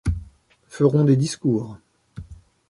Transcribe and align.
Feront 0.67 1.03
des 1.05 1.15
discours 1.15 1.77